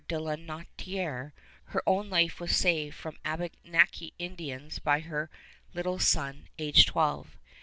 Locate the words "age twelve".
6.57-7.37